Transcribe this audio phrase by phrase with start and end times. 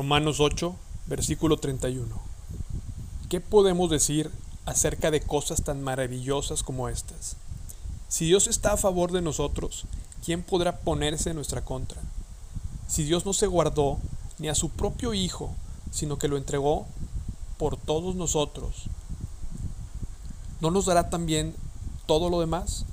[0.00, 0.74] Romanos 8,
[1.08, 2.06] versículo 31.
[3.28, 4.30] ¿Qué podemos decir
[4.64, 7.36] acerca de cosas tan maravillosas como estas?
[8.08, 9.84] Si Dios está a favor de nosotros,
[10.24, 12.00] ¿quién podrá ponerse en nuestra contra?
[12.88, 13.98] Si Dios no se guardó
[14.38, 15.54] ni a su propio Hijo,
[15.90, 16.86] sino que lo entregó
[17.58, 18.84] por todos nosotros,
[20.62, 21.54] ¿no nos dará también
[22.06, 22.86] todo lo demás?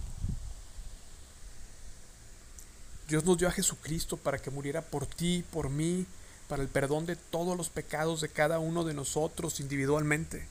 [3.08, 6.06] Dios nos dio a Jesucristo para que muriera por ti, por mí,
[6.48, 10.48] para el perdón de todos los pecados de cada uno de nosotros individualmente.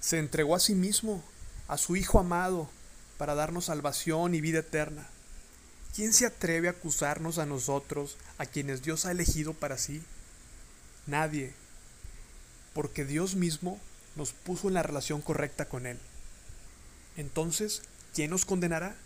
[0.00, 1.22] Se entregó a sí mismo,
[1.68, 2.68] a su Hijo amado,
[3.18, 5.06] para darnos salvación y vida eterna.
[5.94, 10.02] ¿Quién se atreve a acusarnos a nosotros, a quienes Dios ha elegido para sí?
[11.06, 11.52] Nadie,
[12.74, 13.78] porque Dios mismo
[14.16, 15.98] nos puso en la relación correcta con Él.
[17.16, 17.82] Entonces,
[18.14, 18.96] ¿quién nos condenará?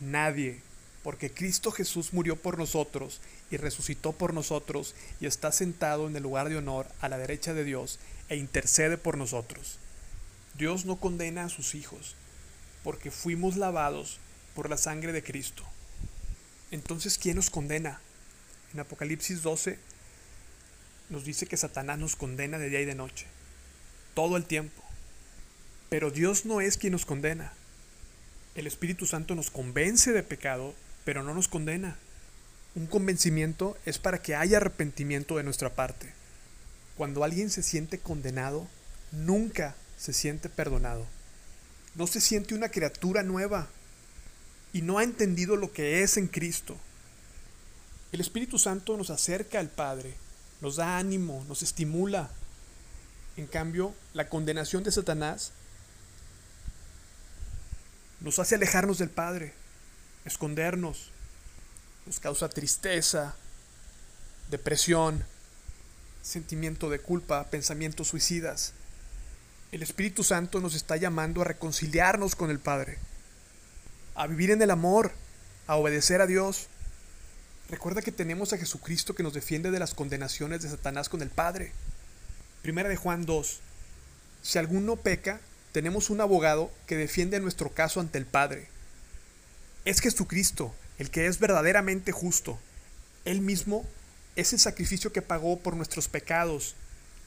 [0.00, 0.62] Nadie,
[1.02, 3.20] porque Cristo Jesús murió por nosotros
[3.50, 7.54] y resucitó por nosotros y está sentado en el lugar de honor a la derecha
[7.54, 9.78] de Dios e intercede por nosotros.
[10.56, 12.14] Dios no condena a sus hijos,
[12.84, 14.18] porque fuimos lavados
[14.54, 15.64] por la sangre de Cristo.
[16.70, 18.00] Entonces, ¿quién nos condena?
[18.72, 19.78] En Apocalipsis 12
[21.10, 23.26] nos dice que Satanás nos condena de día y de noche,
[24.14, 24.82] todo el tiempo.
[25.90, 27.52] Pero Dios no es quien nos condena.
[28.54, 31.96] El Espíritu Santo nos convence de pecado pero no nos condena.
[32.74, 36.12] Un convencimiento es para que haya arrepentimiento de nuestra parte.
[36.96, 38.66] Cuando alguien se siente condenado,
[39.10, 41.06] nunca se siente perdonado.
[41.94, 43.68] No se siente una criatura nueva
[44.72, 46.78] y no ha entendido lo que es en Cristo.
[48.12, 50.14] El Espíritu Santo nos acerca al Padre,
[50.60, 52.30] nos da ánimo, nos estimula.
[53.36, 55.52] En cambio, la condenación de Satanás
[58.20, 59.52] nos hace alejarnos del Padre
[60.24, 61.10] escondernos,
[62.06, 63.34] nos causa tristeza,
[64.50, 65.24] depresión,
[66.22, 68.72] sentimiento de culpa, pensamientos suicidas.
[69.72, 72.98] El Espíritu Santo nos está llamando a reconciliarnos con el Padre,
[74.14, 75.12] a vivir en el amor,
[75.66, 76.68] a obedecer a Dios.
[77.70, 81.30] Recuerda que tenemos a Jesucristo que nos defiende de las condenaciones de Satanás con el
[81.30, 81.72] Padre.
[82.60, 83.60] Primera de Juan 2.
[84.42, 85.40] Si alguno peca,
[85.72, 88.71] tenemos un abogado que defiende nuestro caso ante el Padre
[89.84, 92.58] es Jesucristo, el que es verdaderamente justo.
[93.24, 93.84] Él mismo
[94.36, 96.74] es el sacrificio que pagó por nuestros pecados,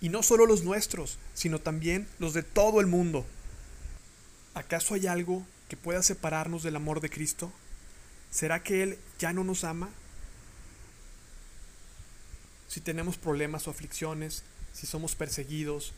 [0.02, 3.26] y no solo los nuestros, sino también los de todo el mundo.
[4.54, 7.52] ¿Acaso hay algo que pueda separarnos del amor de Cristo?
[8.32, 9.90] ¿Será que Él ya no nos ama?
[12.68, 14.44] Si tenemos problemas o aflicciones,
[14.74, 15.94] si somos perseguidos,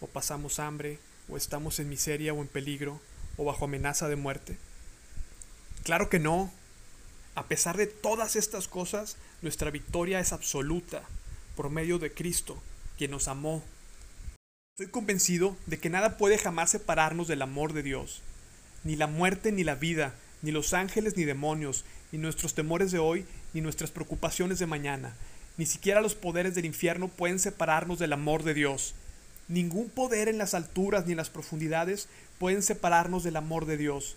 [0.00, 0.98] o pasamos hambre,
[1.28, 3.00] o estamos en miseria o en peligro,
[3.36, 4.56] o bajo amenaza de muerte,
[5.82, 6.52] Claro que no.
[7.34, 11.02] A pesar de todas estas cosas, nuestra victoria es absoluta
[11.56, 12.60] por medio de Cristo,
[12.98, 13.62] quien nos amó.
[14.76, 18.22] Estoy convencido de que nada puede jamás separarnos del amor de Dios.
[18.84, 22.98] Ni la muerte ni la vida, ni los ángeles ni demonios, ni nuestros temores de
[22.98, 25.14] hoy, ni nuestras preocupaciones de mañana,
[25.56, 28.94] ni siquiera los poderes del infierno pueden separarnos del amor de Dios.
[29.48, 32.08] Ningún poder en las alturas ni en las profundidades
[32.38, 34.16] pueden separarnos del amor de Dios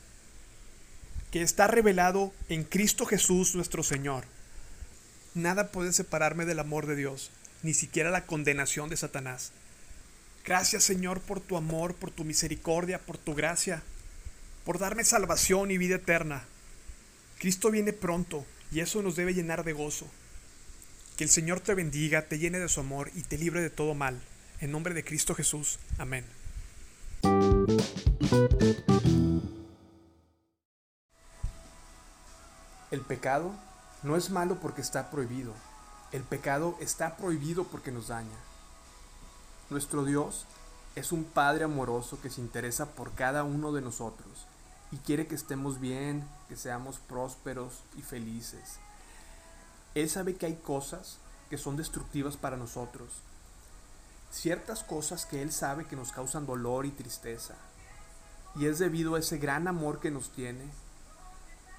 [1.33, 4.25] que está revelado en Cristo Jesús nuestro Señor.
[5.33, 7.31] Nada puede separarme del amor de Dios,
[7.63, 9.51] ni siquiera la condenación de Satanás.
[10.45, 13.81] Gracias Señor por tu amor, por tu misericordia, por tu gracia,
[14.63, 16.45] por darme salvación y vida eterna.
[17.39, 20.05] Cristo viene pronto y eso nos debe llenar de gozo.
[21.17, 23.95] Que el Señor te bendiga, te llene de su amor y te libre de todo
[23.95, 24.21] mal.
[24.61, 25.79] En nombre de Cristo Jesús.
[25.97, 26.25] Amén.
[32.93, 33.49] El pecado
[34.03, 35.51] no es malo porque está prohibido.
[36.11, 38.37] El pecado está prohibido porque nos daña.
[39.71, 40.45] Nuestro Dios
[40.95, 44.45] es un Padre amoroso que se interesa por cada uno de nosotros
[44.91, 48.77] y quiere que estemos bien, que seamos prósperos y felices.
[49.95, 51.17] Él sabe que hay cosas
[51.49, 53.09] que son destructivas para nosotros.
[54.31, 57.55] Ciertas cosas que Él sabe que nos causan dolor y tristeza.
[58.55, 60.82] Y es debido a ese gran amor que nos tiene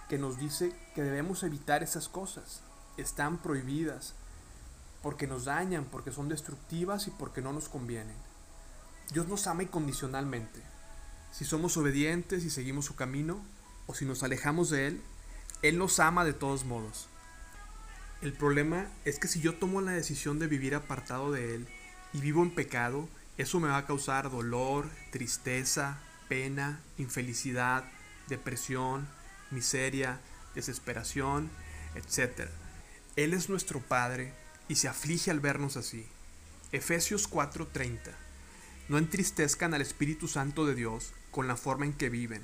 [0.09, 2.63] que nos dice que debemos evitar esas cosas.
[2.97, 4.15] Están prohibidas
[5.03, 8.17] porque nos dañan, porque son destructivas y porque no nos convienen.
[9.13, 10.61] Dios nos ama incondicionalmente.
[11.31, 13.45] Si somos obedientes y seguimos su camino,
[13.87, 15.03] o si nos alejamos de Él,
[15.63, 17.09] Él nos ama de todos modos.
[18.23, 21.69] El problema es que si yo tomo la decisión de vivir apartado de Él
[22.15, 25.99] y vivo en pecado, eso me va a causar dolor, tristeza,
[26.29, 27.85] pena, infelicidad,
[28.29, 29.07] depresión,
[29.51, 30.21] miseria,
[30.55, 31.51] desesperación,
[31.95, 32.49] etc.
[33.17, 34.33] Él es nuestro Padre
[34.69, 36.07] y se aflige al vernos así.
[36.73, 38.13] Efesios 4:30.
[38.89, 42.43] No entristezcan al Espíritu Santo de Dios con la forma en que viven.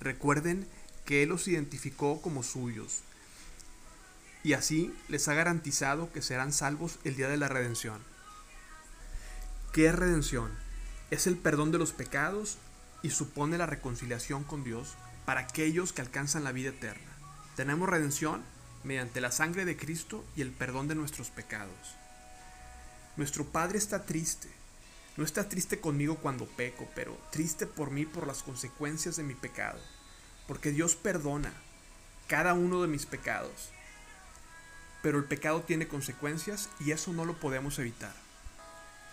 [0.00, 0.68] Recuerden
[1.04, 3.00] que Él los identificó como suyos.
[4.44, 8.00] Y así les ha garantizado que serán salvos el día de la redención.
[9.72, 10.50] ¿Qué es redención?
[11.10, 12.58] Es el perdón de los pecados
[13.02, 14.96] y supone la reconciliación con Dios
[15.28, 17.12] para aquellos que alcanzan la vida eterna.
[17.54, 18.42] Tenemos redención
[18.82, 21.96] mediante la sangre de Cristo y el perdón de nuestros pecados.
[23.18, 24.48] Nuestro Padre está triste.
[25.18, 29.34] No está triste conmigo cuando peco, pero triste por mí por las consecuencias de mi
[29.34, 29.78] pecado.
[30.46, 31.52] Porque Dios perdona
[32.26, 33.68] cada uno de mis pecados.
[35.02, 38.14] Pero el pecado tiene consecuencias y eso no lo podemos evitar.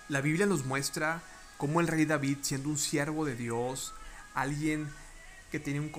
[0.07, 1.21] La Biblia nos muestra
[1.57, 3.93] cómo el rey David, siendo un siervo de Dios,
[4.33, 4.87] alguien
[5.55, 5.89] que tenía un,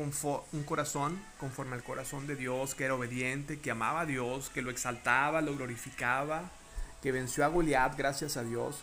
[0.53, 4.61] un, corazón conforme al corazón de Dios, que era obediente, que amaba a Dios, que
[4.61, 6.51] lo exaltaba, lo glorificaba,
[7.01, 8.83] que venció a Goliat gracias a Dios,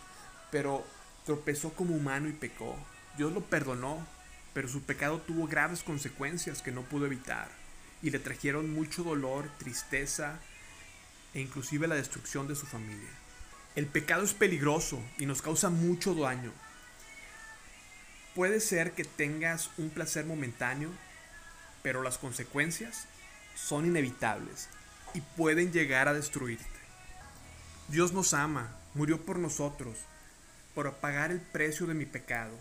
[0.50, 0.84] pero
[1.24, 2.76] tropezó como humano y pecó.
[3.16, 4.04] Dios lo perdonó,
[4.52, 7.46] pero su pecado tuvo graves consecuencias que no pudo evitar
[8.02, 10.40] y le trajeron mucho dolor, tristeza
[11.34, 13.10] e inclusive la destrucción de su familia.
[13.76, 16.50] El pecado es peligroso y nos causa mucho daño.
[18.34, 20.90] Puede ser que tengas un placer momentáneo,
[21.82, 23.06] pero las consecuencias
[23.54, 24.68] son inevitables
[25.14, 26.66] y pueden llegar a destruirte.
[27.86, 29.98] Dios nos ama, murió por nosotros,
[30.74, 32.58] por pagar el precio de mi pecado.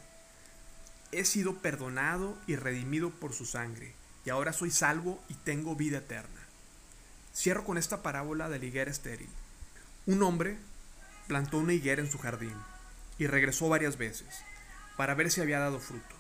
[1.11, 5.97] He sido perdonado y redimido por su sangre, y ahora soy salvo y tengo vida
[5.97, 6.41] eterna.
[7.35, 9.29] Cierro con esta parábola de la higuera estéril.
[10.05, 10.55] Un hombre
[11.27, 12.53] plantó una higuera en su jardín
[13.17, 14.43] y regresó varias veces
[14.97, 16.15] para ver si había dado fruto,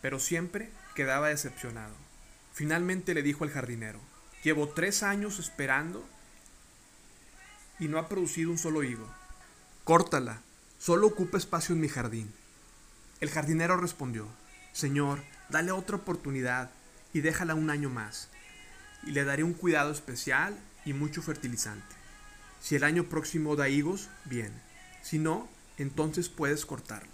[0.00, 1.94] pero siempre quedaba decepcionado.
[2.52, 4.00] Finalmente le dijo al jardinero,
[4.42, 6.06] llevo tres años esperando
[7.78, 9.08] y no ha producido un solo higo.
[9.84, 10.40] Córtala,
[10.78, 12.32] solo ocupa espacio en mi jardín.
[13.20, 14.28] El jardinero respondió,
[14.72, 16.70] Señor, dale otra oportunidad
[17.12, 18.28] y déjala un año más,
[19.04, 21.94] y le daré un cuidado especial y mucho fertilizante.
[22.60, 24.52] Si el año próximo da higos, bien.
[25.02, 27.13] Si no, entonces puedes cortarla.